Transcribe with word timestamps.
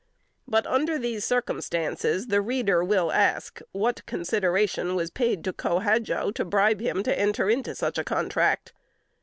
But 0.47 0.65
under 0.65 0.97
these 0.97 1.23
circumstances, 1.23 2.25
the 2.25 2.41
reader 2.41 2.83
will 2.83 3.11
ask 3.11 3.61
what 3.71 4.03
consideration 4.07 4.95
was 4.95 5.11
paid 5.11 5.43
Co 5.57 5.77
Hadjo 5.77 6.33
to 6.33 6.43
bribe 6.43 6.79
him 6.79 7.03
to 7.03 7.19
enter 7.19 7.51
into 7.51 7.75
such 7.75 7.99
a 7.99 8.03
contract? 8.03 8.73